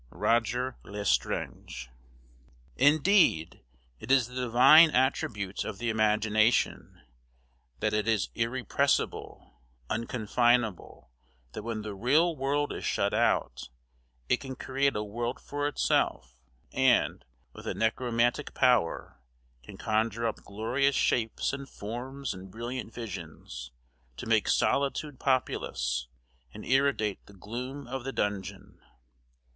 [0.01, 1.91] ++ Roger L'Estrange.
[2.75, 3.61] Indeed,
[3.99, 7.03] it is the divine attribute of the imagination,
[7.81, 9.61] that it is irrepressible,
[9.91, 11.11] unconfinable
[11.51, 13.69] that when the real world is shut out,
[14.27, 16.33] it can create a world for itself,
[16.71, 17.23] and,
[17.53, 19.21] with a necromantic power,
[19.61, 23.69] can conjure up glorious shapes and forms and brilliant visions,
[24.17, 26.07] to make solitude populous,
[26.55, 28.81] and irradiate the gloom of the dungeon.